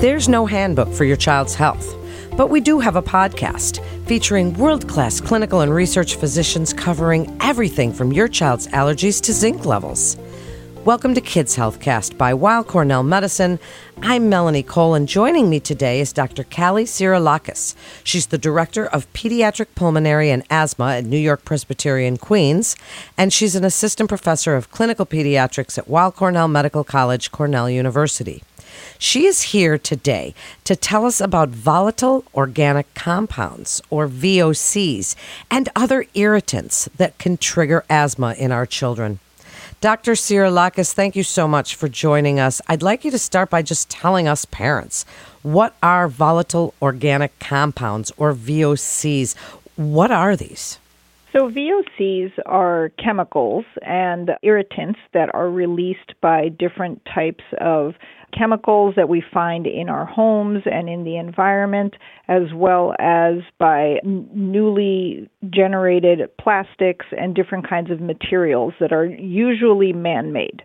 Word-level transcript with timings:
There's 0.00 0.28
no 0.28 0.46
handbook 0.46 0.92
for 0.92 1.04
your 1.04 1.16
child's 1.16 1.54
health, 1.54 1.94
but 2.36 2.50
we 2.50 2.60
do 2.60 2.80
have 2.80 2.96
a 2.96 3.02
podcast 3.02 3.80
featuring 4.06 4.52
world 4.54 4.88
class 4.88 5.20
clinical 5.20 5.60
and 5.60 5.72
research 5.72 6.16
physicians 6.16 6.72
covering 6.72 7.36
everything 7.40 7.92
from 7.92 8.12
your 8.12 8.26
child's 8.26 8.66
allergies 8.68 9.20
to 9.22 9.32
zinc 9.32 9.64
levels. 9.64 10.16
Welcome 10.84 11.14
to 11.14 11.20
Kids 11.20 11.56
Healthcast 11.56 12.18
by 12.18 12.34
Weill 12.34 12.64
Cornell 12.64 13.04
Medicine. 13.04 13.60
I'm 14.02 14.28
Melanie 14.28 14.64
Cole, 14.64 14.94
and 14.94 15.06
joining 15.06 15.48
me 15.48 15.60
today 15.60 16.00
is 16.00 16.12
Dr. 16.12 16.42
Callie 16.42 16.86
Tsirilakis. 16.86 17.76
She's 18.02 18.26
the 18.26 18.36
Director 18.36 18.86
of 18.86 19.10
Pediatric 19.12 19.68
Pulmonary 19.76 20.28
and 20.30 20.42
Asthma 20.50 20.96
at 20.96 21.04
New 21.04 21.20
York 21.20 21.44
Presbyterian 21.44 22.16
Queens, 22.16 22.74
and 23.16 23.32
she's 23.32 23.54
an 23.54 23.62
Assistant 23.62 24.08
Professor 24.08 24.56
of 24.56 24.72
Clinical 24.72 25.06
Pediatrics 25.06 25.78
at 25.78 25.86
Weill 25.86 26.10
Cornell 26.10 26.48
Medical 26.48 26.82
College, 26.82 27.30
Cornell 27.30 27.70
University. 27.70 28.42
She 28.98 29.26
is 29.26 29.42
here 29.42 29.78
today 29.78 30.34
to 30.64 30.74
tell 30.74 31.06
us 31.06 31.20
about 31.20 31.50
volatile 31.50 32.24
organic 32.34 32.92
compounds, 32.94 33.80
or 33.88 34.08
VOCs, 34.08 35.14
and 35.48 35.68
other 35.76 36.06
irritants 36.14 36.88
that 36.96 37.18
can 37.18 37.36
trigger 37.36 37.84
asthma 37.88 38.34
in 38.36 38.50
our 38.50 38.66
children. 38.66 39.20
Dr. 39.82 40.12
Tsirilakis, 40.12 40.92
thank 40.92 41.16
you 41.16 41.24
so 41.24 41.48
much 41.48 41.74
for 41.74 41.88
joining 41.88 42.38
us. 42.38 42.60
I'd 42.68 42.84
like 42.84 43.04
you 43.04 43.10
to 43.10 43.18
start 43.18 43.50
by 43.50 43.62
just 43.62 43.90
telling 43.90 44.28
us 44.28 44.44
parents 44.44 45.04
what 45.42 45.74
are 45.82 46.06
volatile 46.06 46.72
organic 46.80 47.36
compounds, 47.40 48.12
or 48.16 48.32
VOCs? 48.32 49.34
What 49.74 50.12
are 50.12 50.36
these? 50.36 50.78
So, 51.32 51.50
VOCs 51.50 52.30
are 52.46 52.92
chemicals 53.02 53.64
and 53.84 54.30
irritants 54.44 55.00
that 55.14 55.34
are 55.34 55.50
released 55.50 56.14
by 56.20 56.48
different 56.48 57.04
types 57.12 57.42
of 57.60 57.96
chemicals 58.36 58.94
that 58.96 59.08
we 59.08 59.22
find 59.32 59.66
in 59.66 59.88
our 59.88 60.04
homes 60.06 60.62
and 60.66 60.88
in 60.88 61.04
the 61.04 61.16
environment, 61.16 61.94
as 62.28 62.52
well 62.54 62.94
as 62.98 63.36
by 63.58 63.96
newly 64.04 65.28
generated 65.50 66.20
plastics 66.38 67.06
and 67.16 67.34
different 67.34 67.68
kinds 67.68 67.90
of 67.90 68.00
materials 68.00 68.74
that 68.80 68.92
are 68.92 69.06
usually 69.06 69.92
man 69.92 70.32
made. 70.32 70.62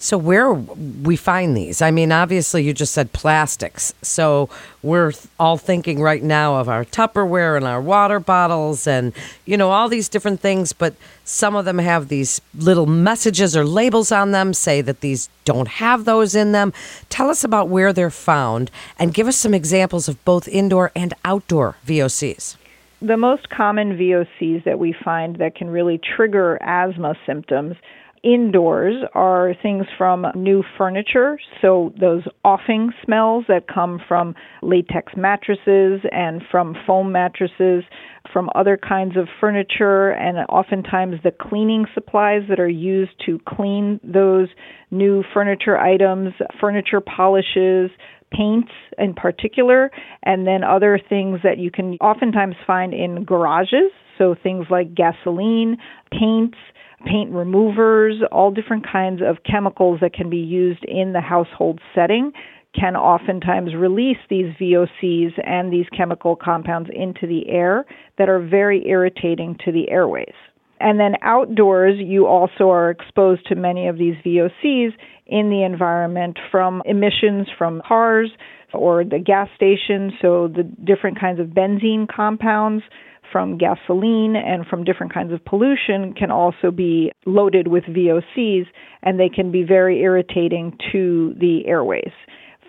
So 0.00 0.16
where 0.16 0.52
we 0.52 1.16
find 1.16 1.56
these? 1.56 1.82
I 1.82 1.90
mean, 1.90 2.12
obviously 2.12 2.62
you 2.62 2.72
just 2.72 2.94
said 2.94 3.12
plastics. 3.12 3.92
So 4.00 4.48
we're 4.80 5.12
all 5.40 5.56
thinking 5.56 6.00
right 6.00 6.22
now 6.22 6.54
of 6.54 6.68
our 6.68 6.84
Tupperware 6.84 7.56
and 7.56 7.66
our 7.66 7.80
water 7.80 8.20
bottles 8.20 8.86
and 8.86 9.12
you 9.44 9.56
know 9.56 9.70
all 9.70 9.88
these 9.88 10.08
different 10.08 10.40
things, 10.40 10.72
but 10.72 10.94
some 11.24 11.56
of 11.56 11.64
them 11.64 11.78
have 11.78 12.06
these 12.08 12.40
little 12.56 12.86
messages 12.86 13.56
or 13.56 13.64
labels 13.64 14.12
on 14.12 14.30
them 14.30 14.54
say 14.54 14.80
that 14.82 15.00
these 15.00 15.28
don't 15.44 15.68
have 15.68 16.04
those 16.04 16.36
in 16.36 16.52
them. 16.52 16.72
Tell 17.08 17.28
us 17.28 17.42
about 17.42 17.68
where 17.68 17.92
they're 17.92 18.08
found 18.08 18.70
and 19.00 19.12
give 19.12 19.26
us 19.26 19.36
some 19.36 19.52
examples 19.52 20.08
of 20.08 20.24
both 20.24 20.46
indoor 20.46 20.92
and 20.94 21.12
outdoor 21.24 21.74
VOCs. 21.84 22.56
The 23.02 23.16
most 23.16 23.50
common 23.50 23.96
VOCs 23.96 24.64
that 24.64 24.78
we 24.78 24.92
find 24.92 25.36
that 25.36 25.56
can 25.56 25.70
really 25.70 25.98
trigger 25.98 26.56
asthma 26.60 27.16
symptoms 27.26 27.76
indoors 28.22 28.94
are 29.14 29.54
things 29.62 29.86
from 29.96 30.26
new 30.34 30.62
furniture, 30.76 31.38
so 31.60 31.92
those 31.98 32.22
offing 32.44 32.92
smells 33.04 33.44
that 33.48 33.66
come 33.72 34.00
from 34.06 34.34
latex 34.62 35.12
mattresses 35.16 36.00
and 36.10 36.42
from 36.50 36.76
foam 36.86 37.12
mattresses, 37.12 37.84
from 38.32 38.50
other 38.54 38.76
kinds 38.76 39.16
of 39.16 39.28
furniture, 39.40 40.10
and 40.10 40.38
oftentimes 40.48 41.16
the 41.24 41.30
cleaning 41.30 41.86
supplies 41.94 42.42
that 42.48 42.60
are 42.60 42.68
used 42.68 43.12
to 43.24 43.38
clean 43.48 43.98
those 44.02 44.48
new 44.90 45.24
furniture 45.32 45.78
items, 45.78 46.32
furniture 46.60 47.00
polishes, 47.00 47.90
paints 48.30 48.72
in 48.98 49.14
particular, 49.14 49.90
and 50.22 50.46
then 50.46 50.62
other 50.62 51.00
things 51.08 51.40
that 51.42 51.58
you 51.58 51.70
can 51.70 51.94
oftentimes 51.94 52.56
find 52.66 52.92
in 52.92 53.24
garages. 53.24 53.90
So 54.18 54.34
things 54.42 54.66
like 54.68 54.94
gasoline, 54.94 55.76
paints, 56.10 56.58
paint 57.04 57.32
removers, 57.32 58.16
all 58.32 58.50
different 58.50 58.86
kinds 58.90 59.20
of 59.22 59.38
chemicals 59.48 60.00
that 60.00 60.12
can 60.12 60.30
be 60.30 60.38
used 60.38 60.84
in 60.84 61.12
the 61.12 61.20
household 61.20 61.80
setting 61.94 62.32
can 62.78 62.96
oftentimes 62.96 63.74
release 63.74 64.18
these 64.28 64.54
VOCs 64.60 65.32
and 65.44 65.72
these 65.72 65.86
chemical 65.96 66.36
compounds 66.36 66.90
into 66.92 67.26
the 67.26 67.48
air 67.48 67.84
that 68.18 68.28
are 68.28 68.40
very 68.40 68.86
irritating 68.86 69.56
to 69.64 69.72
the 69.72 69.90
airways. 69.90 70.34
And 70.80 71.00
then 71.00 71.14
outdoors, 71.22 71.96
you 71.98 72.26
also 72.26 72.70
are 72.70 72.90
exposed 72.90 73.46
to 73.46 73.56
many 73.56 73.88
of 73.88 73.98
these 73.98 74.14
VOCs 74.24 74.92
in 75.26 75.50
the 75.50 75.64
environment 75.64 76.38
from 76.50 76.82
emissions 76.84 77.48
from 77.56 77.82
cars 77.86 78.30
or 78.72 79.02
the 79.02 79.18
gas 79.18 79.48
station, 79.56 80.12
so 80.20 80.46
the 80.46 80.62
different 80.62 81.18
kinds 81.18 81.40
of 81.40 81.48
benzene 81.48 82.06
compounds 82.06 82.84
from 83.32 83.58
gasoline 83.58 84.36
and 84.36 84.66
from 84.66 84.84
different 84.84 85.12
kinds 85.12 85.32
of 85.32 85.44
pollution 85.44 86.14
can 86.14 86.30
also 86.30 86.70
be 86.70 87.12
loaded 87.26 87.68
with 87.68 87.84
VOCs, 87.84 88.66
and 89.02 89.18
they 89.18 89.28
can 89.28 89.50
be 89.50 89.62
very 89.62 90.00
irritating 90.00 90.76
to 90.92 91.34
the 91.38 91.66
airways, 91.66 92.12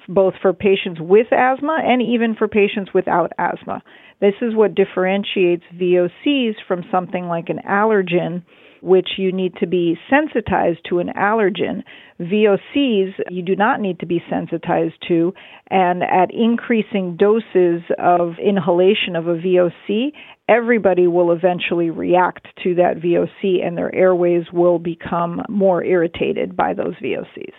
both 0.07 0.33
for 0.41 0.53
patients 0.53 0.99
with 1.01 1.27
asthma 1.31 1.79
and 1.83 2.01
even 2.01 2.35
for 2.35 2.47
patients 2.47 2.91
without 2.93 3.31
asthma. 3.37 3.81
This 4.21 4.35
is 4.41 4.55
what 4.55 4.75
differentiates 4.75 5.63
VOCs 5.75 6.55
from 6.67 6.83
something 6.91 7.25
like 7.27 7.49
an 7.49 7.59
allergen 7.67 8.43
which 8.81 9.09
you 9.17 9.31
need 9.31 9.55
to 9.57 9.67
be 9.67 9.97
sensitized 10.09 10.79
to 10.89 10.99
an 10.99 11.09
allergen. 11.17 11.83
VOCs, 12.19 13.13
you 13.29 13.41
do 13.43 13.55
not 13.55 13.79
need 13.79 13.99
to 13.99 14.05
be 14.05 14.21
sensitized 14.29 14.95
to, 15.07 15.33
and 15.69 16.03
at 16.03 16.33
increasing 16.33 17.17
doses 17.17 17.81
of 17.97 18.33
inhalation 18.43 19.15
of 19.15 19.27
a 19.27 19.35
VOC, 19.35 20.11
everybody 20.49 21.07
will 21.07 21.31
eventually 21.31 21.91
react 21.91 22.47
to 22.63 22.73
that 22.75 22.97
VOC 22.97 23.65
and 23.65 23.77
their 23.77 23.93
airways 23.93 24.51
will 24.51 24.79
become 24.79 25.43
more 25.47 25.83
irritated 25.83 26.57
by 26.57 26.73
those 26.73 26.95
VOCs. 26.95 27.53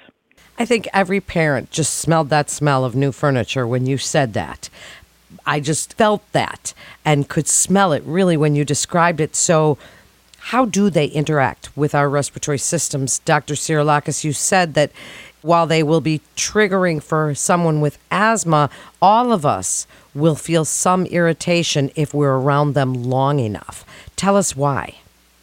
I 0.58 0.66
think 0.66 0.88
every 0.92 1.20
parent 1.20 1.70
just 1.70 1.94
smelled 1.94 2.28
that 2.30 2.50
smell 2.50 2.84
of 2.84 2.96
new 2.96 3.12
furniture 3.12 3.66
when 3.66 3.86
you 3.86 3.96
said 3.96 4.34
that. 4.34 4.68
I 5.46 5.60
just 5.60 5.94
felt 5.94 6.22
that 6.32 6.74
and 7.04 7.28
could 7.28 7.46
smell 7.46 7.92
it 7.92 8.02
really 8.04 8.36
when 8.36 8.56
you 8.56 8.64
described 8.64 9.20
it. 9.20 9.36
So, 9.36 9.78
how 10.44 10.64
do 10.64 10.90
they 10.90 11.06
interact 11.06 11.74
with 11.76 11.94
our 11.94 12.08
respiratory 12.08 12.58
systems? 12.58 13.20
Dr. 13.20 13.54
Tsirilakis, 13.54 14.24
you 14.24 14.32
said 14.32 14.74
that 14.74 14.90
while 15.42 15.66
they 15.66 15.82
will 15.82 16.00
be 16.00 16.20
triggering 16.36 17.02
for 17.02 17.34
someone 17.34 17.80
with 17.80 17.98
asthma, 18.10 18.70
all 19.00 19.32
of 19.32 19.46
us 19.46 19.86
will 20.14 20.34
feel 20.34 20.64
some 20.64 21.06
irritation 21.06 21.90
if 21.94 22.12
we're 22.12 22.36
around 22.36 22.74
them 22.74 22.94
long 22.94 23.38
enough. 23.38 23.84
Tell 24.16 24.36
us 24.36 24.56
why. 24.56 24.96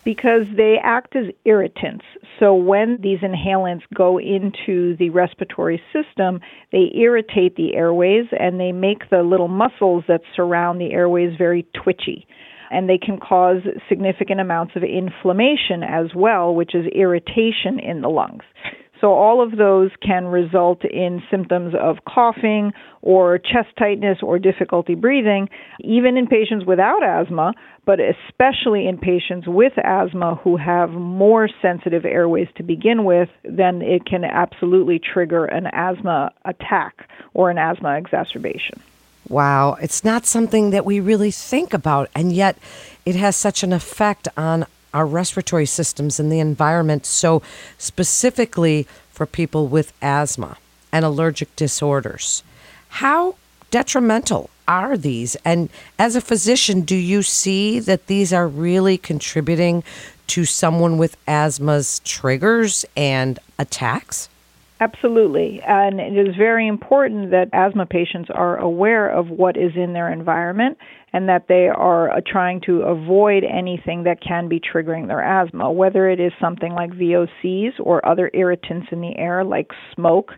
Because 0.04 0.46
they 0.56 0.78
act 0.82 1.16
as 1.16 1.26
irritants. 1.46 2.06
So 2.40 2.54
when 2.54 2.98
these 3.02 3.20
inhalants 3.20 3.84
go 3.94 4.20
into 4.20 4.96
the 4.98 5.10
respiratory 5.10 5.82
system, 5.92 6.40
they 6.72 6.92
irritate 6.96 7.56
the 7.56 7.76
airways 7.76 8.26
and 8.32 8.60
they 8.60 8.72
make 8.72 9.10
the 9.10 9.24
little 9.24 9.50
muscles 9.50 10.06
that 10.08 10.22
surround 10.36 10.80
the 10.80 10.94
airways 10.94 11.38
very 11.38 11.66
twitchy 11.74 12.28
and 12.70 12.90
they 12.90 12.98
can 12.98 13.20
cause 13.20 13.62
significant 13.88 14.40
amounts 14.40 14.76
of 14.76 14.84
inflammation 14.84 15.84
as 15.84 16.14
well, 16.16 16.54
which 16.54 16.76
is 16.76 16.86
irritation 16.88 17.80
in 17.80 18.02
the 18.02 18.10
lungs. 18.10 18.44
So, 19.00 19.14
all 19.14 19.42
of 19.42 19.58
those 19.58 19.92
can 20.02 20.26
result 20.26 20.84
in 20.84 21.22
symptoms 21.30 21.76
of 21.80 21.98
coughing 22.08 22.74
or 23.02 23.38
chest 23.38 23.70
tightness 23.78 24.20
or 24.22 24.40
difficulty 24.40 24.96
breathing, 24.96 25.50
even 25.82 26.18
in 26.18 26.28
patients 26.28 26.66
without 26.66 27.04
asthma, 27.04 27.54
but 27.86 28.00
especially 28.00 28.88
in 28.88 28.98
patients 28.98 29.48
with 29.48 29.74
asthma 29.78 30.36
who 30.44 30.58
have 30.58 30.90
more 30.92 31.48
sensitive 31.62 32.06
airways 32.06 32.48
to 32.58 32.64
begin 32.64 33.06
with, 33.06 33.30
then 33.44 33.82
it 33.82 34.06
can 34.06 34.24
absolutely 34.24 35.00
trigger 35.00 35.46
an 35.46 35.68
asthma 35.74 36.32
attack 36.46 37.08
or 37.34 37.50
an 37.50 37.58
asthma 37.58 37.98
exacerbation. 37.98 38.82
Wow, 39.30 39.78
it's 39.82 40.04
not 40.04 40.26
something 40.26 40.70
that 40.72 40.86
we 40.86 41.00
really 41.00 41.32
think 41.32 41.74
about, 41.74 42.10
and 42.16 42.32
yet 42.32 42.58
it 43.06 43.16
has 43.16 43.36
such 43.36 43.62
an 43.62 43.74
effect 43.74 44.28
on 44.38 44.66
our 44.98 45.06
respiratory 45.06 45.68
systems 45.68 46.20
and 46.20 46.32
the 46.32 46.40
environment. 46.40 47.06
So, 47.06 47.44
specifically 47.78 48.88
for 49.12 49.28
people 49.28 49.68
with 49.68 49.94
asthma 50.02 50.58
and 50.92 51.06
allergic 51.06 51.56
disorders, 51.56 52.42
how 52.90 53.36
detrimental 53.70 54.50
are 54.68 54.98
these? 54.98 55.36
And 55.46 55.70
as 56.00 56.16
a 56.16 56.22
physician, 56.22 56.82
do 56.82 56.96
you 56.96 57.22
see 57.22 57.80
that 57.80 58.08
these 58.08 58.34
are 58.34 58.48
really 58.48 58.98
contributing 58.98 59.84
to 60.28 60.46
someone 60.46 60.98
with 60.98 61.16
asthma's 61.28 62.00
triggers 62.00 62.84
and 62.96 63.38
attacks? 63.60 64.30
Absolutely. 64.80 65.60
And 65.68 66.00
it 66.00 66.28
is 66.28 66.36
very 66.36 66.68
important 66.68 67.32
that 67.32 67.50
asthma 67.52 67.88
patients 67.88 68.30
are 68.34 68.58
aware 68.58 69.10
of 69.10 69.30
what 69.30 69.58
is 69.58 69.72
in 69.76 69.94
their 69.94 70.12
environment 70.12 70.78
and 71.14 71.28
that 71.30 71.46
they 71.48 71.68
are 71.68 72.12
uh, 72.12 72.22
trying 72.26 72.62
to 72.68 72.82
avoid 72.82 73.44
anything 73.44 74.04
that 74.04 74.22
can 74.22 74.48
be 74.48 74.60
triggering 74.60 75.08
their 75.08 75.24
asthma, 75.24 75.72
whether 75.72 76.08
it 76.10 76.20
is 76.20 76.32
something 76.40 76.74
like 76.74 76.92
VOCs 76.92 77.72
or 77.80 78.08
other 78.08 78.30
irritants 78.36 78.88
in 78.92 79.02
the 79.02 79.18
air 79.18 79.44
like 79.44 79.72
smoke 79.96 80.34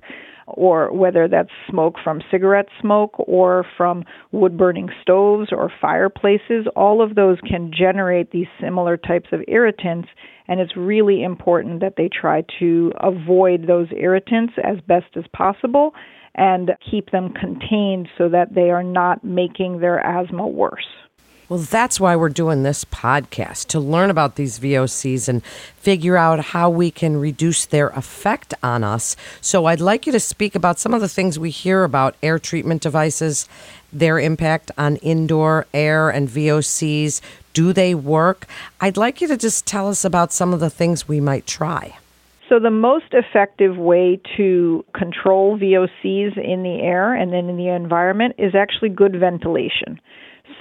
or 0.47 0.91
whether 0.91 1.27
that's 1.27 1.49
smoke 1.69 1.95
from 2.03 2.21
cigarette 2.31 2.67
smoke 2.81 3.13
or 3.19 3.65
from 3.77 4.03
wood 4.31 4.57
burning 4.57 4.89
stoves 5.01 5.49
or 5.51 5.71
fireplaces, 5.81 6.65
all 6.75 7.01
of 7.01 7.15
those 7.15 7.37
can 7.47 7.71
generate 7.77 8.31
these 8.31 8.47
similar 8.59 8.97
types 8.97 9.29
of 9.31 9.41
irritants. 9.47 10.07
And 10.49 10.59
it's 10.59 10.75
really 10.75 11.23
important 11.23 11.79
that 11.81 11.93
they 11.95 12.09
try 12.09 12.43
to 12.57 12.91
avoid 12.99 13.67
those 13.67 13.87
irritants 13.95 14.53
as 14.63 14.81
best 14.81 15.15
as 15.15 15.23
possible 15.31 15.93
and 16.33 16.71
keep 16.89 17.11
them 17.11 17.33
contained 17.33 18.09
so 18.17 18.27
that 18.29 18.55
they 18.55 18.71
are 18.71 18.83
not 18.83 19.23
making 19.23 19.79
their 19.79 19.99
asthma 19.99 20.47
worse. 20.47 20.87
Well, 21.49 21.59
that's 21.59 21.99
why 21.99 22.15
we're 22.15 22.29
doing 22.29 22.61
this 22.61 22.85
podcast 22.85 23.67
to 23.67 23.79
learn 23.79 24.11
about 24.11 24.35
these 24.35 24.59
VOCs 24.59 25.27
and 25.27 25.43
figure 25.43 26.15
out 26.15 26.39
how 26.39 26.69
we 26.69 26.91
can 26.91 27.17
reduce 27.17 27.65
their 27.65 27.89
effect 27.89 28.53
on 28.61 28.83
us. 28.83 29.15
So, 29.41 29.65
I'd 29.65 29.81
like 29.81 30.05
you 30.05 30.11
to 30.11 30.19
speak 30.19 30.53
about 30.53 30.77
some 30.77 30.93
of 30.93 31.01
the 31.01 31.09
things 31.09 31.39
we 31.39 31.49
hear 31.49 31.83
about 31.83 32.15
air 32.21 32.37
treatment 32.37 32.83
devices, 32.83 33.49
their 33.91 34.19
impact 34.19 34.69
on 34.77 34.97
indoor 34.97 35.65
air 35.73 36.11
and 36.11 36.29
VOCs. 36.29 37.19
Do 37.59 37.73
they 37.73 37.93
work? 37.93 38.47
I'd 38.79 38.95
like 38.95 39.19
you 39.19 39.27
to 39.27 39.35
just 39.35 39.65
tell 39.65 39.89
us 39.89 40.05
about 40.05 40.31
some 40.31 40.53
of 40.53 40.61
the 40.61 40.69
things 40.69 41.09
we 41.09 41.19
might 41.19 41.45
try. 41.45 41.97
So, 42.47 42.57
the 42.57 42.71
most 42.71 43.07
effective 43.11 43.75
way 43.75 44.21
to 44.37 44.85
control 44.93 45.59
VOCs 45.59 46.37
in 46.37 46.63
the 46.63 46.79
air 46.81 47.13
and 47.13 47.33
then 47.33 47.49
in 47.49 47.57
the 47.57 47.67
environment 47.67 48.35
is 48.37 48.55
actually 48.55 48.87
good 48.87 49.13
ventilation. 49.19 49.99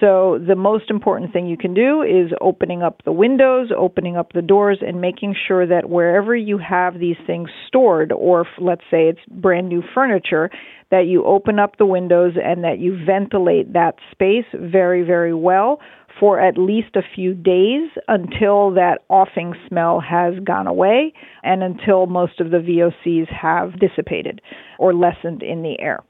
So, 0.01 0.39
the 0.39 0.55
most 0.55 0.91
important 0.91 1.33
thing 1.33 1.47
you 1.47 1.57
can 1.57 1.75
do 1.75 2.03
is 2.03 2.31
opening 2.41 2.83
up 2.83 3.03
the 3.05 3.11
windows, 3.11 3.71
opening 3.77 4.17
up 4.17 4.33
the 4.33 4.43
doors, 4.43 4.79
and 4.81 5.01
making 5.01 5.35
sure 5.49 5.67
that 5.67 5.91
wherever 5.91 6.37
you 6.37 6.59
have 6.59 7.01
these 7.01 7.17
things 7.27 7.49
stored, 7.67 8.13
or 8.13 8.47
let's 8.59 8.85
say 8.91 9.09
it's 9.09 9.19
brand 9.29 9.69
new 9.69 9.83
furniture, 9.95 10.51
that 10.91 11.07
you 11.07 11.25
open 11.25 11.59
up 11.59 11.79
the 11.79 11.87
windows 11.87 12.35
and 12.43 12.63
that 12.63 12.79
you 12.79 12.97
ventilate 13.05 13.73
that 13.73 13.97
space 14.13 14.47
very, 14.55 15.03
very 15.03 15.35
well 15.35 15.81
for 16.21 16.41
at 16.41 16.59
least 16.59 16.97
a 16.97 17.03
few 17.15 17.35
days 17.35 17.91
until 18.09 18.73
that 18.73 18.99
offing 19.09 19.55
smell 19.69 20.01
has 20.01 20.35
gone 20.45 20.67
away 20.67 21.13
and 21.43 21.63
until 21.63 22.07
most 22.07 22.41
of 22.41 22.51
the 22.51 22.59
VOCs 22.59 23.29
have 23.33 23.79
dissipated 23.79 24.41
or 24.79 24.95
lessened 24.95 25.43
in 25.43 25.63
the 25.63 25.79
air. 25.81 26.01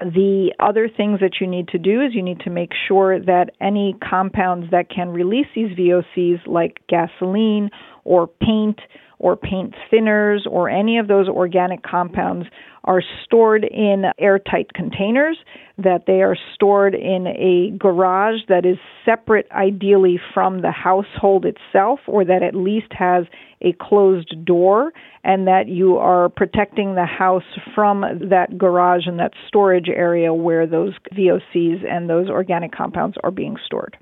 The 0.00 0.52
other 0.60 0.88
things 0.88 1.20
that 1.20 1.40
you 1.40 1.46
need 1.46 1.68
to 1.68 1.78
do 1.78 2.02
is 2.02 2.14
you 2.14 2.22
need 2.22 2.40
to 2.40 2.50
make 2.50 2.70
sure 2.86 3.18
that 3.18 3.50
any 3.60 3.96
compounds 4.08 4.70
that 4.70 4.88
can 4.90 5.08
release 5.08 5.46
these 5.54 5.76
VOCs, 5.76 6.46
like 6.46 6.80
gasoline 6.88 7.70
or 8.04 8.28
paint 8.28 8.78
or 9.18 9.36
paint 9.36 9.74
thinners 9.92 10.40
or 10.48 10.68
any 10.68 10.98
of 10.98 11.08
those 11.08 11.28
organic 11.28 11.82
compounds, 11.82 12.46
are 12.84 13.02
stored 13.24 13.64
in 13.64 14.04
airtight 14.18 14.72
containers, 14.72 15.36
that 15.76 16.04
they 16.06 16.22
are 16.22 16.36
stored 16.54 16.94
in 16.94 17.26
a 17.26 17.76
garage 17.76 18.40
that 18.48 18.64
is 18.64 18.78
separate, 19.04 19.46
ideally, 19.52 20.18
from 20.32 20.62
the 20.62 20.70
household 20.70 21.44
itself, 21.44 22.00
or 22.06 22.24
that 22.24 22.42
at 22.42 22.54
least 22.54 22.90
has 22.90 23.24
a 23.60 23.74
closed 23.80 24.44
door, 24.44 24.92
and 25.22 25.46
that 25.46 25.68
you 25.68 25.98
are 25.98 26.30
protecting 26.30 26.94
the 26.94 27.04
house 27.04 27.42
from 27.74 28.00
that 28.30 28.56
garage 28.56 29.06
and 29.06 29.18
that 29.18 29.32
storage 29.46 29.88
area 29.88 30.32
where 30.32 30.66
those 30.66 30.94
VOCs 31.12 31.84
and 31.86 32.08
those 32.08 32.30
organic 32.30 32.72
compounds 32.72 33.16
are 33.22 33.30
being 33.30 33.56
stored. 33.66 33.98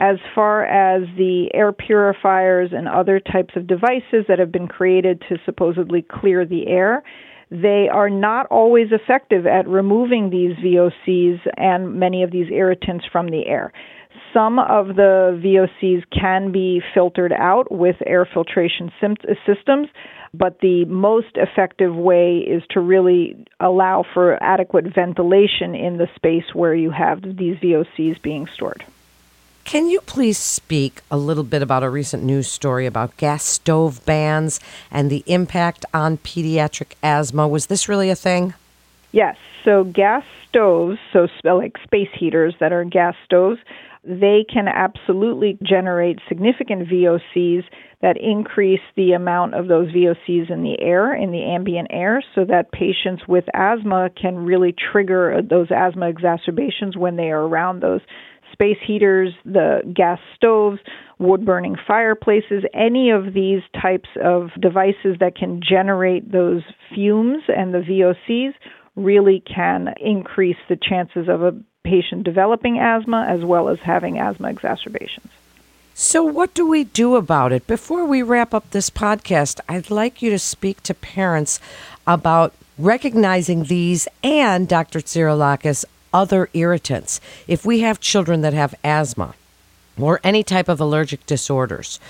As 0.00 0.18
far 0.32 0.64
as 0.64 1.08
the 1.16 1.52
air 1.52 1.72
purifiers 1.72 2.70
and 2.72 2.86
other 2.86 3.18
types 3.18 3.56
of 3.56 3.66
devices 3.66 4.26
that 4.28 4.38
have 4.38 4.52
been 4.52 4.68
created 4.68 5.20
to 5.28 5.38
supposedly 5.44 6.02
clear 6.02 6.46
the 6.46 6.68
air, 6.68 7.02
they 7.50 7.88
are 7.92 8.08
not 8.08 8.46
always 8.46 8.92
effective 8.92 9.44
at 9.44 9.66
removing 9.66 10.30
these 10.30 10.54
VOCs 10.56 11.40
and 11.56 11.94
many 11.94 12.22
of 12.22 12.30
these 12.30 12.46
irritants 12.52 13.06
from 13.10 13.28
the 13.28 13.46
air. 13.46 13.72
Some 14.32 14.60
of 14.60 14.88
the 14.88 15.40
VOCs 15.42 16.04
can 16.10 16.52
be 16.52 16.80
filtered 16.94 17.32
out 17.32 17.72
with 17.72 17.96
air 18.06 18.24
filtration 18.24 18.92
systems, 19.46 19.88
but 20.32 20.60
the 20.60 20.84
most 20.84 21.34
effective 21.34 21.96
way 21.96 22.38
is 22.38 22.62
to 22.70 22.80
really 22.80 23.46
allow 23.58 24.04
for 24.14 24.40
adequate 24.40 24.94
ventilation 24.94 25.74
in 25.74 25.96
the 25.96 26.08
space 26.14 26.54
where 26.54 26.74
you 26.74 26.90
have 26.90 27.22
these 27.22 27.56
VOCs 27.56 28.20
being 28.22 28.46
stored. 28.46 28.84
Can 29.68 29.90
you 29.90 30.00
please 30.00 30.38
speak 30.38 31.02
a 31.10 31.18
little 31.18 31.44
bit 31.44 31.60
about 31.60 31.82
a 31.82 31.90
recent 31.90 32.22
news 32.22 32.50
story 32.50 32.86
about 32.86 33.14
gas 33.18 33.44
stove 33.44 34.02
bans 34.06 34.60
and 34.90 35.10
the 35.10 35.22
impact 35.26 35.84
on 35.92 36.16
pediatric 36.16 36.94
asthma? 37.02 37.46
Was 37.46 37.66
this 37.66 37.86
really 37.86 38.08
a 38.08 38.16
thing? 38.16 38.54
Yes. 39.12 39.36
So, 39.66 39.84
gas 39.84 40.24
stoves, 40.48 40.98
so 41.12 41.28
like 41.44 41.76
space 41.84 42.08
heaters 42.18 42.54
that 42.60 42.72
are 42.72 42.82
gas 42.82 43.14
stoves, 43.26 43.58
they 44.02 44.46
can 44.50 44.68
absolutely 44.68 45.58
generate 45.62 46.18
significant 46.28 46.88
VOCs 46.88 47.64
that 48.00 48.16
increase 48.16 48.80
the 48.96 49.12
amount 49.12 49.52
of 49.52 49.68
those 49.68 49.92
VOCs 49.92 50.50
in 50.50 50.62
the 50.62 50.80
air, 50.80 51.14
in 51.14 51.30
the 51.30 51.42
ambient 51.42 51.88
air, 51.90 52.24
so 52.34 52.46
that 52.46 52.72
patients 52.72 53.28
with 53.28 53.44
asthma 53.52 54.08
can 54.16 54.46
really 54.46 54.72
trigger 54.72 55.42
those 55.42 55.70
asthma 55.70 56.08
exacerbations 56.08 56.96
when 56.96 57.16
they 57.16 57.30
are 57.30 57.42
around 57.42 57.80
those 57.82 58.00
space 58.52 58.78
heaters, 58.86 59.32
the 59.44 59.80
gas 59.94 60.18
stoves, 60.36 60.80
wood 61.18 61.44
burning 61.44 61.76
fireplaces, 61.86 62.64
any 62.74 63.10
of 63.10 63.34
these 63.34 63.62
types 63.80 64.08
of 64.22 64.50
devices 64.60 65.16
that 65.20 65.34
can 65.36 65.60
generate 65.60 66.30
those 66.30 66.62
fumes 66.94 67.42
and 67.48 67.74
the 67.74 67.78
VOCs 67.78 68.54
really 68.96 69.40
can 69.40 69.94
increase 70.00 70.56
the 70.68 70.76
chances 70.76 71.28
of 71.28 71.42
a 71.42 71.54
patient 71.84 72.24
developing 72.24 72.78
asthma 72.78 73.26
as 73.28 73.44
well 73.44 73.68
as 73.68 73.78
having 73.80 74.18
asthma 74.18 74.48
exacerbations. 74.48 75.30
So, 75.94 76.22
what 76.22 76.54
do 76.54 76.66
we 76.66 76.84
do 76.84 77.16
about 77.16 77.50
it? 77.50 77.66
Before 77.66 78.04
we 78.04 78.22
wrap 78.22 78.54
up 78.54 78.70
this 78.70 78.88
podcast, 78.88 79.58
I'd 79.68 79.90
like 79.90 80.22
you 80.22 80.30
to 80.30 80.38
speak 80.38 80.82
to 80.84 80.94
parents 80.94 81.58
about 82.06 82.54
recognizing 82.78 83.64
these 83.64 84.06
and 84.22 84.68
Dr. 84.68 85.00
Tsirilakis 85.00 85.84
other 86.12 86.48
irritants. 86.54 87.20
If 87.46 87.64
we 87.64 87.80
have 87.80 88.00
children 88.00 88.40
that 88.42 88.54
have 88.54 88.74
asthma 88.84 89.34
or 89.98 90.20
any 90.22 90.42
type 90.42 90.68
of 90.68 90.80
allergic 90.80 91.26
disorders, 91.26 92.00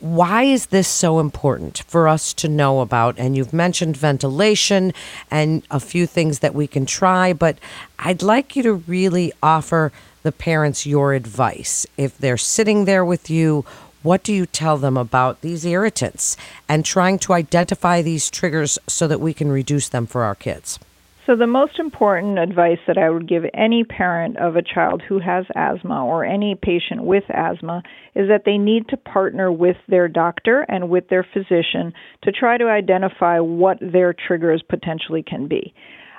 why 0.00 0.44
is 0.44 0.66
this 0.66 0.88
so 0.88 1.20
important 1.20 1.82
for 1.86 2.08
us 2.08 2.32
to 2.34 2.48
know 2.48 2.80
about? 2.80 3.18
And 3.18 3.36
you've 3.36 3.52
mentioned 3.52 3.96
ventilation 3.96 4.92
and 5.30 5.62
a 5.70 5.78
few 5.78 6.06
things 6.06 6.38
that 6.38 6.54
we 6.54 6.66
can 6.66 6.86
try, 6.86 7.34
but 7.34 7.58
I'd 7.98 8.22
like 8.22 8.56
you 8.56 8.62
to 8.62 8.72
really 8.72 9.32
offer 9.42 9.92
the 10.22 10.32
parents 10.32 10.86
your 10.86 11.12
advice. 11.12 11.86
If 11.98 12.16
they're 12.16 12.38
sitting 12.38 12.86
there 12.86 13.04
with 13.04 13.28
you, 13.28 13.64
what 14.02 14.22
do 14.22 14.32
you 14.32 14.46
tell 14.46 14.78
them 14.78 14.96
about 14.96 15.42
these 15.42 15.66
irritants 15.66 16.36
and 16.66 16.84
trying 16.84 17.18
to 17.20 17.34
identify 17.34 18.00
these 18.00 18.30
triggers 18.30 18.78
so 18.86 19.06
that 19.06 19.20
we 19.20 19.34
can 19.34 19.52
reduce 19.52 19.90
them 19.90 20.06
for 20.06 20.22
our 20.22 20.34
kids? 20.34 20.78
So, 21.26 21.36
the 21.36 21.46
most 21.46 21.78
important 21.78 22.38
advice 22.38 22.78
that 22.86 22.96
I 22.96 23.10
would 23.10 23.28
give 23.28 23.44
any 23.52 23.84
parent 23.84 24.38
of 24.38 24.56
a 24.56 24.62
child 24.62 25.02
who 25.06 25.18
has 25.20 25.44
asthma 25.54 26.04
or 26.04 26.24
any 26.24 26.54
patient 26.54 27.04
with 27.04 27.24
asthma 27.28 27.82
is 28.14 28.28
that 28.28 28.44
they 28.46 28.56
need 28.56 28.88
to 28.88 28.96
partner 28.96 29.52
with 29.52 29.76
their 29.86 30.08
doctor 30.08 30.64
and 30.68 30.88
with 30.88 31.08
their 31.08 31.26
physician 31.32 31.92
to 32.22 32.32
try 32.32 32.56
to 32.56 32.68
identify 32.68 33.38
what 33.38 33.78
their 33.80 34.14
triggers 34.14 34.62
potentially 34.66 35.22
can 35.22 35.46
be. 35.46 35.74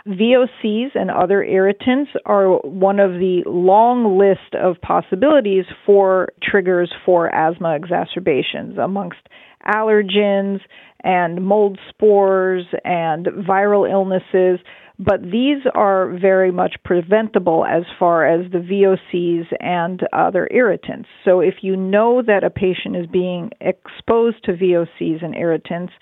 VOCs 0.08 0.96
and 0.96 1.12
other 1.12 1.44
irritants 1.44 2.12
are 2.26 2.58
one 2.60 3.00
of 3.00 3.14
the 3.14 3.44
long 3.46 4.18
list 4.18 4.56
of 4.56 4.82
possibilities 4.82 5.66
for 5.86 6.30
triggers 6.42 6.92
for 7.06 7.34
asthma 7.34 7.76
exacerbations 7.76 8.78
amongst 8.78 9.20
allergens 9.68 10.60
and 11.04 11.44
mold 11.44 11.78
spores 11.90 12.66
and 12.84 13.28
viral 13.48 13.90
illnesses 13.90 14.60
but 15.04 15.22
these 15.24 15.64
are 15.74 16.16
very 16.22 16.52
much 16.52 16.76
preventable 16.86 17.66
as 17.66 17.84
far 17.98 18.28
as 18.28 18.52
the 18.52 18.60
VOCs 18.60 19.48
and 19.60 20.02
other 20.14 20.48
irritants. 20.52 21.10
So 21.26 21.40
if 21.40 21.56
you 21.62 21.76
know 21.76 22.22
that 22.22 22.44
a 22.44 22.52
patient 22.52 22.96
is 22.96 23.08
being 23.08 23.50
exposed 23.60 24.44
to 24.44 24.54
VOCs 24.54 25.24
and 25.24 25.36
irritants, 25.36 25.94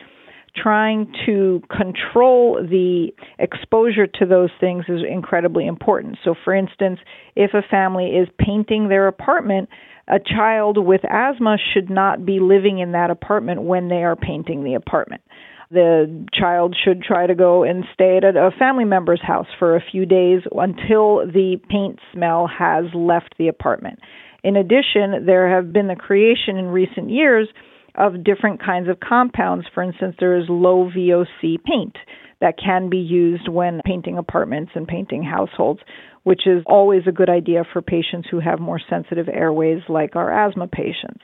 trying 0.56 1.14
to 1.26 1.62
control 1.70 2.56
the 2.62 3.10
exposure 3.38 4.08
to 4.08 4.26
those 4.26 4.50
things 4.60 4.84
is 4.90 5.02
incredibly 5.10 5.66
important. 5.68 6.18
So, 6.26 6.36
for 6.44 6.54
instance, 6.54 7.00
if 7.36 7.54
a 7.54 7.62
family 7.70 8.08
is 8.08 8.28
painting 8.38 8.90
their 8.90 9.08
apartment, 9.08 9.70
a 10.08 10.20
child 10.20 10.84
with 10.84 11.02
asthma 11.10 11.58
should 11.74 11.90
not 11.90 12.26
be 12.26 12.40
living 12.40 12.80
in 12.80 12.94
that 12.94 13.12
apartment 13.12 13.62
when 13.62 13.88
they 13.90 14.04
are 14.04 14.16
painting 14.16 14.64
the 14.64 14.74
apartment. 14.74 15.22
The 15.72 16.26
child 16.34 16.76
should 16.84 17.04
try 17.04 17.28
to 17.28 17.36
go 17.36 17.64
and 17.64 17.84
stay 17.94 18.18
at 18.18 18.24
a 18.24 18.50
family 18.58 18.86
member's 18.86 19.22
house 19.22 19.48
for 19.60 19.76
a 19.76 19.84
few 19.92 20.06
days 20.06 20.42
until 20.52 21.28
the 21.28 21.58
paint 21.70 22.00
smell 22.14 22.48
has 22.48 22.86
left 22.96 23.36
the 23.38 23.48
apartment. 23.48 24.00
In 24.44 24.56
addition, 24.56 25.26
there 25.26 25.56
have 25.56 25.72
been 25.72 25.88
the 25.88 25.96
creation 25.96 26.58
in 26.58 26.68
recent 26.68 27.10
years 27.10 27.48
of 27.96 28.24
different 28.24 28.64
kinds 28.64 28.90
of 28.90 29.00
compounds. 29.00 29.66
For 29.74 29.84
instance, 29.84 30.16
there 30.20 30.38
is 30.38 30.46
low 30.50 30.90
VOC 30.96 31.64
paint 31.64 31.98
that 32.42 32.56
can 32.58 32.90
be 32.90 32.98
used 32.98 33.50
when 33.50 33.82
painting 33.86 34.18
apartments 34.18 34.72
and 34.76 34.88
painting 34.88 35.24
households, 35.24 35.82
which 36.24 36.48
is 36.48 36.64
always 36.66 37.04
a 37.08 37.12
good 37.12 37.30
idea 37.30 37.64
for 37.74 37.82
patients 37.82 38.28
who 38.32 38.40
have 38.40 38.60
more 38.60 38.80
sensitive 38.90 39.28
airways, 39.28 39.82
like 39.90 40.16
our 40.16 40.32
asthma 40.32 40.68
patients. 40.68 41.22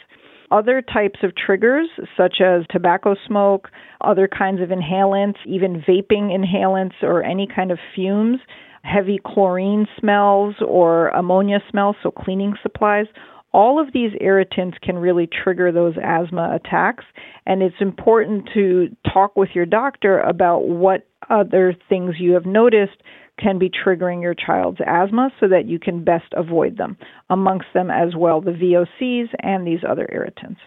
Other 0.51 0.81
types 0.81 1.19
of 1.23 1.31
triggers, 1.35 1.87
such 2.15 2.35
as 2.39 2.63
tobacco 2.69 3.15
smoke, 3.27 3.69
other 4.01 4.27
kinds 4.27 4.61
of 4.61 4.69
inhalants, 4.69 5.37
even 5.45 5.83
vaping 5.87 6.29
inhalants, 6.31 7.01
or 7.01 7.23
any 7.23 7.47
kind 7.47 7.71
of 7.71 7.79
fumes, 7.95 8.39
heavy 8.83 9.19
chlorine 9.25 9.87
smells 9.99 10.55
or 10.65 11.09
ammonia 11.09 11.59
smells, 11.71 11.95
so 12.03 12.11
cleaning 12.11 12.53
supplies, 12.61 13.07
all 13.55 13.79
of 13.79 13.93
these 13.93 14.11
irritants 14.19 14.77
can 14.83 14.97
really 14.97 15.27
trigger 15.27 15.71
those 15.71 15.95
asthma 16.03 16.53
attacks, 16.53 17.05
and 17.45 17.63
it's 17.63 17.75
important 17.79 18.49
to 18.53 18.89
talk 19.11 19.35
with 19.37 19.49
your 19.53 19.65
doctor 19.65 20.19
about 20.19 20.67
what 20.67 21.07
other 21.29 21.73
things 21.87 22.15
you 22.19 22.33
have 22.33 22.45
noticed 22.45 23.01
can 23.37 23.57
be 23.59 23.69
triggering 23.69 24.21
your 24.21 24.33
child's 24.33 24.79
asthma 24.85 25.31
so 25.39 25.47
that 25.47 25.65
you 25.65 25.79
can 25.79 26.03
best 26.03 26.31
avoid 26.33 26.77
them, 26.77 26.97
amongst 27.29 27.67
them 27.73 27.91
as 27.91 28.15
well 28.15 28.41
the 28.41 28.51
VOCs 28.51 29.29
and 29.39 29.67
these 29.67 29.83
other 29.87 30.07
irritants. 30.11 30.61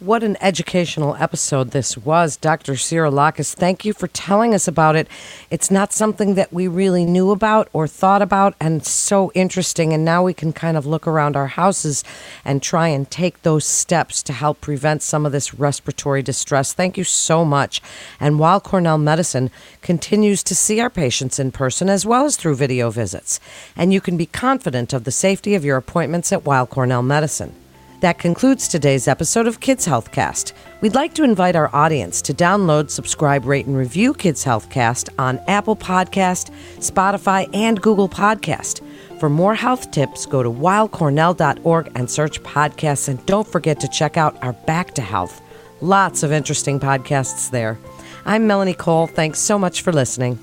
What 0.00 0.22
an 0.22 0.36
educational 0.40 1.16
episode 1.16 1.72
this 1.72 1.98
was, 1.98 2.36
Dr. 2.36 2.74
Tsirilakis. 2.74 3.52
Thank 3.52 3.84
you 3.84 3.92
for 3.92 4.06
telling 4.06 4.54
us 4.54 4.68
about 4.68 4.94
it. 4.94 5.08
It's 5.50 5.72
not 5.72 5.92
something 5.92 6.36
that 6.36 6.52
we 6.52 6.68
really 6.68 7.04
knew 7.04 7.32
about 7.32 7.68
or 7.72 7.88
thought 7.88 8.22
about, 8.22 8.54
and 8.60 8.86
so 8.86 9.32
interesting. 9.34 9.92
And 9.92 10.04
now 10.04 10.22
we 10.22 10.34
can 10.34 10.52
kind 10.52 10.76
of 10.76 10.86
look 10.86 11.08
around 11.08 11.34
our 11.34 11.48
houses 11.48 12.04
and 12.44 12.62
try 12.62 12.86
and 12.86 13.10
take 13.10 13.42
those 13.42 13.64
steps 13.64 14.22
to 14.22 14.32
help 14.32 14.60
prevent 14.60 15.02
some 15.02 15.26
of 15.26 15.32
this 15.32 15.52
respiratory 15.52 16.22
distress. 16.22 16.72
Thank 16.72 16.96
you 16.96 17.02
so 17.02 17.44
much. 17.44 17.82
And 18.20 18.38
Weill 18.38 18.60
Cornell 18.60 18.98
Medicine 18.98 19.50
continues 19.82 20.44
to 20.44 20.54
see 20.54 20.78
our 20.78 20.90
patients 20.90 21.40
in 21.40 21.50
person 21.50 21.88
as 21.88 22.06
well 22.06 22.24
as 22.24 22.36
through 22.36 22.54
video 22.54 22.90
visits, 22.90 23.40
and 23.74 23.92
you 23.92 24.00
can 24.00 24.16
be 24.16 24.26
confident 24.26 24.92
of 24.92 25.02
the 25.02 25.10
safety 25.10 25.56
of 25.56 25.64
your 25.64 25.76
appointments 25.76 26.32
at 26.32 26.44
Weill 26.44 26.68
Cornell 26.68 27.02
Medicine. 27.02 27.56
That 28.00 28.18
concludes 28.18 28.68
today's 28.68 29.08
episode 29.08 29.48
of 29.48 29.58
Kids 29.58 29.84
Healthcast. 29.84 30.52
We'd 30.80 30.94
like 30.94 31.14
to 31.14 31.24
invite 31.24 31.56
our 31.56 31.74
audience 31.74 32.22
to 32.22 32.34
download, 32.34 32.90
subscribe, 32.90 33.44
rate, 33.44 33.66
and 33.66 33.76
review 33.76 34.14
Kids 34.14 34.44
Healthcast 34.44 35.08
on 35.18 35.40
Apple 35.48 35.74
Podcast, 35.74 36.52
Spotify, 36.76 37.48
and 37.52 37.82
Google 37.82 38.08
Podcast. 38.08 38.82
For 39.18 39.28
more 39.28 39.56
health 39.56 39.90
tips, 39.90 40.26
go 40.26 40.44
to 40.44 40.50
weillcornell.org 40.50 41.90
and 41.96 42.08
search 42.08 42.40
podcasts. 42.44 43.08
And 43.08 43.24
don't 43.26 43.48
forget 43.48 43.80
to 43.80 43.88
check 43.88 44.16
out 44.16 44.40
our 44.44 44.52
Back 44.52 44.94
to 44.94 45.02
Health. 45.02 45.42
Lots 45.80 46.22
of 46.22 46.30
interesting 46.30 46.78
podcasts 46.78 47.50
there. 47.50 47.80
I'm 48.24 48.46
Melanie 48.46 48.74
Cole. 48.74 49.08
Thanks 49.08 49.40
so 49.40 49.58
much 49.58 49.82
for 49.82 49.92
listening. 49.92 50.38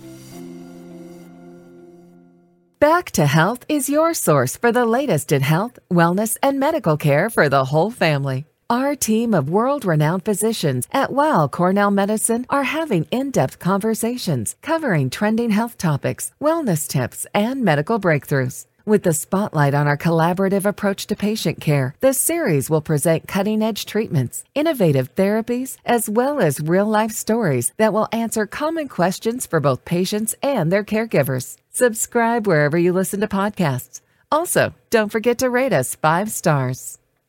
Back 2.79 3.11
to 3.11 3.25
Health 3.25 3.63
is 3.69 3.89
your 3.89 4.13
source 4.13 4.57
for 4.57 4.69
the 4.69 4.85
latest 4.85 5.31
in 5.31 5.41
health, 5.41 5.79
wellness, 5.89 6.35
and 6.43 6.59
medical 6.59 6.97
care 6.97 7.29
for 7.29 7.47
the 7.47 7.63
whole 7.63 7.89
family. 7.89 8.45
Our 8.69 8.95
team 8.95 9.33
of 9.33 9.49
world 9.49 9.85
renowned 9.85 10.25
physicians 10.25 10.85
at 10.91 11.13
Weill 11.13 11.47
Cornell 11.47 11.89
Medicine 11.89 12.45
are 12.49 12.63
having 12.63 13.05
in 13.11 13.31
depth 13.31 13.59
conversations 13.59 14.57
covering 14.61 15.09
trending 15.09 15.51
health 15.51 15.77
topics, 15.77 16.33
wellness 16.41 16.85
tips, 16.85 17.25
and 17.33 17.63
medical 17.63 17.97
breakthroughs. 17.97 18.65
With 18.85 19.03
the 19.03 19.13
spotlight 19.13 19.73
on 19.73 19.87
our 19.87 19.97
collaborative 19.97 20.65
approach 20.65 21.07
to 21.07 21.15
patient 21.15 21.61
care, 21.61 21.95
this 22.01 22.19
series 22.19 22.69
will 22.69 22.81
present 22.81 23.27
cutting 23.27 23.63
edge 23.63 23.85
treatments, 23.85 24.43
innovative 24.53 25.15
therapies, 25.15 25.77
as 25.85 26.09
well 26.09 26.39
as 26.41 26.59
real 26.59 26.85
life 26.85 27.11
stories 27.11 27.71
that 27.77 27.93
will 27.93 28.09
answer 28.11 28.45
common 28.45 28.89
questions 28.89 29.47
for 29.47 29.59
both 29.59 29.85
patients 29.85 30.35
and 30.43 30.71
their 30.71 30.83
caregivers. 30.83 31.57
Subscribe 31.77 32.47
wherever 32.47 32.77
you 32.77 32.93
listen 32.93 33.19
to 33.19 33.27
podcasts. 33.27 33.99
Also, 34.31 34.73
don't 34.91 35.11
forget 35.11 35.39
to 35.39 35.49
rate 35.49 35.73
us 35.73 35.93
five 35.93 36.31
stars. 36.31 36.99